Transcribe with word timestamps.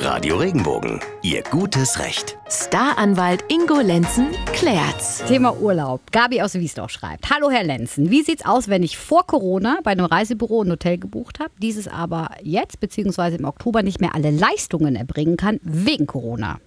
Radio 0.00 0.36
Regenbogen, 0.36 1.00
Ihr 1.22 1.42
gutes 1.42 1.98
Recht. 1.98 2.38
Staranwalt 2.48 3.44
Ingo 3.48 3.80
Lenzen 3.80 4.28
klärt's. 4.52 5.24
Thema 5.26 5.56
Urlaub. 5.60 6.00
Gabi 6.12 6.40
aus 6.40 6.54
Wiesdorf 6.54 6.92
schreibt: 6.92 7.28
Hallo 7.30 7.50
Herr 7.50 7.64
Lenzen, 7.64 8.08
wie 8.08 8.22
sieht's 8.22 8.44
aus, 8.44 8.68
wenn 8.68 8.84
ich 8.84 8.96
vor 8.96 9.26
Corona 9.26 9.80
bei 9.82 9.90
einem 9.90 10.04
Reisebüro 10.04 10.62
ein 10.62 10.70
Hotel 10.70 10.98
gebucht 10.98 11.40
habe, 11.40 11.50
dieses 11.60 11.88
aber 11.88 12.30
jetzt 12.42 12.78
bzw. 12.78 13.36
im 13.36 13.44
Oktober 13.44 13.82
nicht 13.82 14.00
mehr 14.00 14.14
alle 14.14 14.30
Leistungen 14.30 14.94
erbringen 14.94 15.36
kann 15.36 15.58
wegen 15.62 16.06
Corona? 16.06 16.60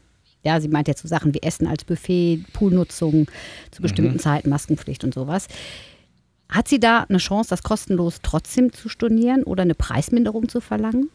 Ja, 0.44 0.60
sie 0.60 0.68
meint 0.68 0.90
jetzt 0.90 1.02
so 1.02 1.08
Sachen 1.08 1.34
wie 1.34 1.42
Essen 1.42 1.68
als 1.68 1.86
Buffet, 1.86 2.44
Poolnutzung 2.52 3.28
zu 3.72 3.82
bestimmten 3.82 4.20
Zeiten, 4.20 4.50
Maskenpflicht 4.50 5.06
und 5.06 5.14
sowas. 5.14 5.48
Hat 6.50 6.68
sie 6.68 6.82
da 6.82 7.06
eine 7.08 7.20
Chance, 7.20 7.50
das 7.50 7.64
kostenlos 7.64 8.20
trotzdem 8.22 8.74
zu 8.74 8.90
stornieren 8.90 9.44
oder 9.44 9.62
eine 9.62 9.76
Preisminderung 9.76 10.50
zu 10.50 10.60
verlangen? 10.60 11.10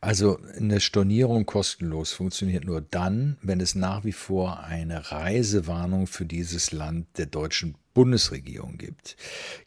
Also 0.00 0.38
eine 0.56 0.80
Stornierung 0.80 1.46
kostenlos 1.46 2.12
funktioniert 2.12 2.64
nur 2.64 2.80
dann, 2.80 3.36
wenn 3.42 3.60
es 3.60 3.74
nach 3.74 4.04
wie 4.04 4.12
vor 4.12 4.60
eine 4.60 5.10
Reisewarnung 5.10 6.06
für 6.06 6.24
dieses 6.24 6.72
Land 6.72 7.06
der 7.18 7.26
deutschen 7.26 7.76
Bundesregierung 7.94 8.78
gibt. 8.78 9.16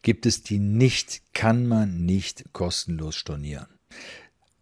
Gibt 0.02 0.26
es 0.26 0.42
die 0.42 0.58
nicht, 0.58 1.22
kann 1.34 1.66
man 1.66 2.04
nicht 2.04 2.52
kostenlos 2.52 3.16
stornieren. 3.16 3.68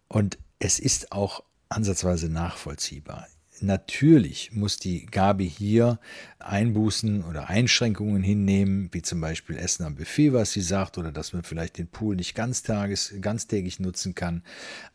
Und 0.07 0.37
es 0.59 0.79
ist 0.79 1.11
auch 1.11 1.43
ansatzweise 1.69 2.29
nachvollziehbar. 2.29 3.27
Natürlich 3.63 4.51
muss 4.51 4.77
die 4.77 5.05
Gabi 5.05 5.49
hier 5.49 5.97
Einbußen 6.39 7.23
oder 7.23 7.49
Einschränkungen 7.49 8.21
hinnehmen, 8.21 8.89
wie 8.91 9.01
zum 9.01 9.21
Beispiel 9.21 9.57
Essen 9.57 9.85
am 9.85 9.95
Buffet, 9.95 10.33
was 10.33 10.51
sie 10.51 10.61
sagt, 10.61 10.97
oder 10.97 11.13
dass 11.13 11.31
man 11.31 11.43
vielleicht 11.43 11.77
den 11.77 11.87
Pool 11.87 12.17
nicht 12.17 12.35
ganztages, 12.35 13.13
ganztägig 13.21 13.79
nutzen 13.79 14.15
kann. 14.15 14.43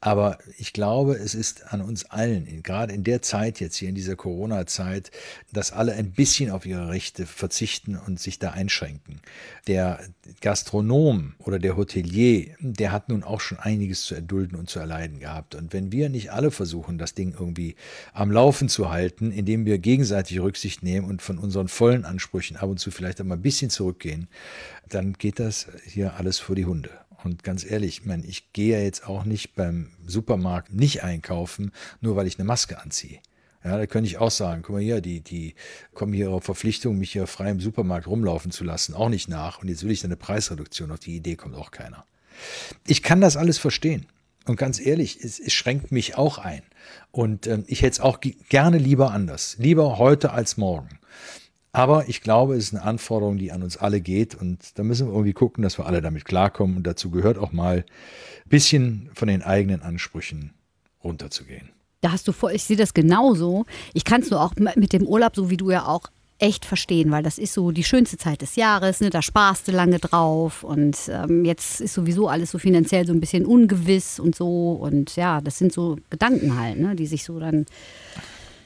Aber 0.03 0.37
ich 0.59 0.75
glaube, 0.75 1.15
es 1.15 1.35
ist 1.35 1.73
an 1.73 1.81
uns 1.81 2.05
allen, 2.11 2.63
gerade 2.63 2.93
in 2.93 3.05
der 3.05 3.23
Zeit 3.23 3.59
jetzt 3.61 3.77
hier 3.77 3.89
in 3.89 3.95
dieser 3.95 4.17
Corona-Zeit, 4.17 5.11
dass 5.51 5.73
alle 5.73 5.95
ein 5.95 6.13
bisschen 6.13 6.51
auf 6.51 6.67
ihre 6.67 6.89
Rechte 6.89 7.25
verzichten 7.25 7.97
und 7.97 8.21
sich 8.21 8.39
da 8.39 8.51
einschränken. 8.51 9.21
Der 9.67 10.01
Gastronom 10.43 11.35
oder 11.39 11.59
der 11.59 11.79
Hotelier, 11.79 12.55
der 12.61 12.93
hat 12.93 13.09
nun 13.09 13.25
auch 13.25 13.41
schon 13.41 13.59
einiges 13.59 14.03
zu 14.03 14.15
erdulden 14.15 14.59
und 14.59 14.69
zu 14.69 14.79
erleiden 14.79 15.21
gehabt. 15.21 15.55
Und 15.55 15.73
wenn 15.73 15.91
wir 15.91 16.11
nicht 16.11 16.33
alle 16.33 16.51
versuchen, 16.51 16.99
das 16.99 17.15
Ding 17.15 17.33
irgendwie 17.33 17.75
am 18.13 18.31
Laufen 18.31 18.58
zu 18.67 18.91
halten, 18.91 19.31
indem 19.31 19.67
wir 19.67 19.79
gegenseitig 19.79 20.41
Rücksicht 20.41 20.83
nehmen 20.83 21.07
und 21.07 21.23
von 21.23 21.39
unseren 21.39 21.69
vollen 21.69 22.05
Ansprüchen 22.05 22.57
ab 22.57 22.69
und 22.69 22.81
zu 22.81 22.91
vielleicht 22.91 23.21
einmal 23.21 23.37
ein 23.37 23.43
bisschen 23.43 23.71
zurückgehen, 23.71 24.27
dann 24.89 25.13
geht 25.13 25.39
das 25.39 25.69
hier 25.87 26.15
alles 26.15 26.41
vor 26.41 26.57
die 26.57 26.67
Hunde. 26.67 26.91
Und 27.23 27.45
ganz 27.45 27.65
ehrlich, 27.65 27.99
ich, 27.99 28.07
meine, 28.07 28.25
ich 28.25 28.53
gehe 28.53 28.79
ja 28.79 28.83
jetzt 28.83 29.07
auch 29.07 29.25
nicht 29.25 29.55
beim 29.55 29.91
Supermarkt 30.07 30.73
nicht 30.73 31.03
einkaufen, 31.03 31.73
nur 32.01 32.17
weil 32.17 32.27
ich 32.27 32.39
eine 32.39 32.47
Maske 32.47 32.81
anziehe. 32.81 33.21
Ja, 33.65 33.77
da 33.77 33.87
könnte 33.87 34.09
ich 34.09 34.19
auch 34.19 34.31
sagen, 34.31 34.63
guck 34.63 34.77
mal 34.77 34.83
hier, 34.83 35.01
die, 35.01 35.21
die 35.21 35.55
kommen 35.93 36.13
hier 36.13 36.31
auf 36.31 36.45
Verpflichtung, 36.45 36.97
mich 36.97 37.13
hier 37.13 37.27
frei 37.27 37.51
im 37.51 37.61
Supermarkt 37.61 38.07
rumlaufen 38.07 38.53
zu 38.53 38.65
lassen, 38.65 38.95
auch 38.95 39.09
nicht 39.09 39.29
nach. 39.29 39.61
Und 39.61 39.69
jetzt 39.69 39.83
will 39.83 39.91
ich 39.91 40.05
eine 40.05 40.17
Preisreduktion. 40.17 40.93
Auf 40.93 41.01
die 41.01 41.17
Idee 41.17 41.37
kommt 41.37 41.57
auch 41.57 41.71
keiner. 41.71 42.05
Ich 42.87 43.03
kann 43.03 43.21
das 43.21 43.37
alles 43.37 43.59
verstehen. 43.59 44.07
Und 44.49 44.57
ganz 44.57 44.81
ehrlich, 44.81 45.19
es, 45.23 45.39
es 45.39 45.53
schränkt 45.53 45.93
mich 45.93 46.17
auch 46.17 46.39
ein. 46.39 46.63
Und 47.11 47.47
ähm, 47.47 47.65
ich 47.67 47.83
hätte 47.83 47.93
es 47.93 48.01
auch 48.01 48.21
gerne 48.49 48.79
lieber 48.79 49.13
anders. 49.13 49.57
Lieber 49.59 49.99
heute 49.99 50.33
als 50.33 50.57
morgen. 50.57 50.99
Aber 51.73 52.09
ich 52.09 52.23
glaube, 52.23 52.57
es 52.57 52.65
ist 52.65 52.75
eine 52.75 52.83
Anforderung, 52.83 53.39
die 53.39 53.53
an 53.53 53.63
uns 53.63 53.77
alle 53.77 54.01
geht. 54.01 54.35
Und 54.35 54.79
da 54.79 54.83
müssen 54.83 55.07
wir 55.07 55.13
irgendwie 55.13 55.33
gucken, 55.33 55.63
dass 55.63 55.79
wir 55.79 55.87
alle 55.87 56.01
damit 56.01 56.25
klarkommen. 56.25 56.77
Und 56.77 56.87
dazu 56.87 57.11
gehört 57.11 57.39
auch 57.39 57.53
mal 57.53 57.85
ein 58.45 58.49
bisschen 58.49 59.11
von 59.15 59.29
den 59.29 59.43
eigenen 59.43 59.83
Ansprüchen 59.83 60.55
runterzugehen. 61.05 61.71
Da 62.01 62.13
hast 62.13 62.27
du 62.29 62.33
vor, 62.33 62.53
ich 62.53 62.65
sehe 62.65 62.77
das 62.77 62.95
genauso. 62.95 63.67
Ich 63.93 64.05
kann 64.05 64.23
es 64.23 64.31
nur 64.31 64.41
auch 64.41 64.55
mit 64.57 64.93
dem 64.93 65.07
Urlaub, 65.07 65.35
so 65.35 65.51
wie 65.51 65.57
du 65.57 65.71
ja 65.71 65.87
auch, 65.87 66.09
echt 66.39 66.65
verstehen, 66.65 67.11
weil 67.11 67.23
das 67.23 67.39
ist 67.39 67.53
so 67.53 67.73
die 67.73 67.85
schönste 67.85 68.17
Zeit 68.17 68.43
des 68.43 68.57
Jahres, 68.57 69.01
ne? 69.01 69.11
da 69.11 69.23
sparst 69.23 69.67
du 69.67 69.73
lange 69.73 69.99
drauf 69.99 70.63
und 70.63 70.97
ähm, 71.09 71.45
jetzt 71.45 71.81
ist 71.81 71.95
sowieso 71.95 72.29
alles 72.29 72.53
so 72.53 72.59
finanziell 72.59 73.07
so 73.07 73.13
ein 73.13 73.21
bisschen 73.21 73.45
ungewiss 73.45 74.21
und 74.21 74.37
so 74.37 74.73
und 74.73 75.17
ja, 75.17 75.41
das 75.41 75.59
sind 75.59 75.73
so 75.73 75.97
Gedanken 76.11 76.59
halt, 76.59 76.79
ne? 76.79 76.95
die 76.95 77.07
sich 77.07 77.25
so 77.25 77.41
dann 77.41 77.67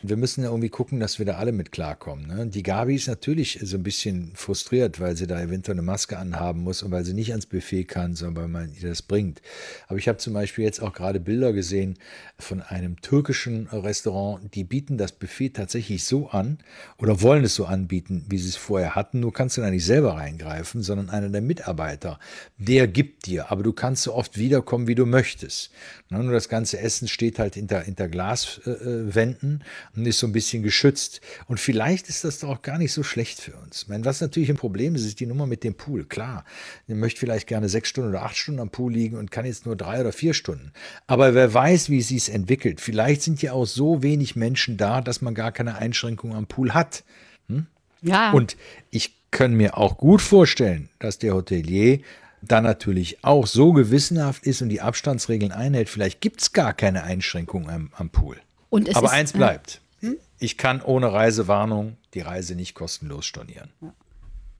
wir 0.03 0.17
müssen 0.17 0.43
ja 0.43 0.51
irgendwie 0.51 0.69
gucken, 0.69 0.99
dass 0.99 1.19
wir 1.19 1.27
da 1.27 1.35
alle 1.37 1.53
mit 1.53 1.71
klarkommen. 1.71 2.27
Ne? 2.27 2.47
Die 2.47 2.63
Gabi 2.63 2.97
ist 2.97 3.07
natürlich 3.07 3.61
so 3.63 3.77
ein 3.77 3.83
bisschen 3.83 4.33
frustriert, 4.35 5.01
weil 5.01 5.17
sie 5.17 5.27
da 5.27 5.41
eventuell 5.41 5.77
eine 5.77 5.83
Maske 5.83 6.19
anhaben 6.19 6.63
muss 6.63 6.83
und 6.83 6.91
weil 6.91 7.05
sie 7.05 7.15
nicht 7.15 7.31
ans 7.31 7.47
Buffet 7.47 7.85
kann, 7.85 8.15
sondern 8.15 8.43
weil 8.43 8.49
man 8.49 8.73
ihr 8.75 8.89
das 8.89 9.03
bringt. 9.03 9.41
Aber 9.87 9.99
ich 9.99 10.09
habe 10.09 10.19
zum 10.19 10.33
Beispiel 10.33 10.65
jetzt 10.65 10.83
auch 10.83 10.93
gerade 10.93 11.21
Bilder 11.21 11.53
gesehen 11.53 11.99
von 12.39 12.61
einem 12.61 13.01
türkischen 13.01 13.69
Restaurant, 13.69 14.55
die 14.55 14.65
bieten 14.65 14.99
das 14.99 15.13
Buffet 15.13 15.51
tatsächlich 15.51 16.05
so 16.05 16.29
an 16.29 16.59
oder 16.99 17.23
wollen 17.23 17.45
es 17.45 17.55
so 17.55 17.67
anbieten, 17.67 18.25
wie 18.29 18.39
sie 18.39 18.49
es 18.49 18.57
vorher 18.57 18.97
hatten. 18.97 19.21
Nur 19.21 19.33
kannst 19.33 19.57
du 19.57 19.61
da 19.61 19.71
nicht 19.71 19.85
selber 19.85 20.15
reingreifen, 20.15 20.83
sondern 20.83 21.11
einer 21.11 21.29
der 21.29 21.43
Mitarbeiter, 21.43 22.19
der 22.59 22.89
gibt 22.89 23.27
dir, 23.27 23.53
aber 23.53 23.63
du 23.63 23.73
kannst 23.73 24.03
so 24.03 24.15
oft 24.15 24.37
wiederkommen, 24.37 24.89
wie 24.89 24.97
du 24.97 25.07
möchtest. 25.07 25.71
Ne? 26.11 26.23
Nur 26.23 26.33
das 26.33 26.49
ganze 26.49 26.81
Essen 26.81 27.07
steht 27.09 27.39
halt 27.39 27.55
hinter, 27.55 27.83
hinter 27.83 28.09
Glaswänden. 28.09 29.63
Äh, 29.95 29.99
und 29.99 30.07
ist 30.07 30.19
so 30.19 30.27
ein 30.27 30.33
bisschen 30.33 30.63
geschützt. 30.63 31.21
Und 31.47 31.61
vielleicht 31.61 32.09
ist 32.09 32.25
das 32.25 32.39
doch 32.41 32.49
auch 32.49 32.63
gar 32.63 32.79
nicht 32.79 32.93
so 32.93 33.03
schlecht 33.03 33.41
für 33.41 33.53
uns. 33.55 33.83
Ich 33.83 33.89
meine, 33.89 34.05
was 34.05 34.21
natürlich 34.21 34.51
ein 34.51 34.57
Problem 34.57 34.95
ist, 34.95 35.05
ist 35.05 35.21
die 35.21 35.27
Nummer 35.27 35.47
mit 35.47 35.65
dem 35.65 35.75
Pool. 35.75 36.05
Klar, 36.05 36.45
ihr 36.89 36.95
möchte 36.95 37.21
vielleicht 37.21 37.47
gerne 37.47 37.69
sechs 37.69 37.89
Stunden 37.89 38.11
oder 38.11 38.23
acht 38.23 38.37
Stunden 38.37 38.61
am 38.61 38.71
Pool 38.71 38.93
liegen 38.93 39.17
und 39.17 39.31
kann 39.31 39.45
jetzt 39.45 39.67
nur 39.67 39.77
drei 39.77 40.01
oder 40.01 40.13
vier 40.13 40.35
Stunden. 40.35 40.73
Aber 41.07 41.35
wer 41.35 41.53
weiß, 41.53 41.91
wie 41.91 41.99
es 41.99 42.09
sich 42.09 42.33
entwickelt. 42.33 42.81
Vielleicht 42.81 43.23
sind 43.23 43.43
ja 43.43 43.53
auch 43.53 43.67
so 43.67 44.03
wenig 44.03 44.37
Menschen 44.37 44.77
da, 44.77 45.01
dass 45.01 45.23
man 45.23 45.35
gar 45.35 45.53
keine 45.53 45.77
Einschränkungen 45.77 46.37
am 46.37 46.47
Pool 46.47 46.75
hat. 46.75 47.05
Hm? 47.49 47.67
Ja. 48.03 48.33
Und 48.33 48.57
ich 48.91 49.15
kann 49.31 49.55
mir 49.55 49.79
auch 49.79 49.97
gut 49.97 50.21
vorstellen, 50.21 50.89
dass 50.99 51.19
der 51.19 51.35
Hotelier 51.35 52.01
dann 52.43 52.65
natürlich 52.65 53.25
auch 53.25 53.47
so 53.47 53.73
gewissenhaft 53.73 54.45
ist 54.47 54.63
und 54.63 54.69
die 54.69 54.81
Abstandsregeln 54.81 55.53
einhält. 55.53 55.89
Vielleicht 55.89 56.21
gibt 56.21 56.43
es 56.43 56.53
gar 56.53 56.73
keine 56.73 57.05
Einschränkungen 57.05 57.71
am, 57.71 57.91
am 57.97 58.11
Pool. 58.11 58.37
Aber 58.71 58.89
ist, 58.89 59.13
eins 59.13 59.33
bleibt. 59.33 59.82
Hm? 60.03 60.19
Ich 60.39 60.59
kann 60.59 60.83
ohne 60.83 61.13
Reisewarnung 61.13 61.97
die 62.15 62.21
Reise 62.21 62.55
nicht 62.55 62.75
kostenlos 62.75 63.25
stornieren. 63.25 63.71
Ja. 63.81 63.95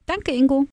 Danke, 0.05 0.31
Ingo. 0.31 0.65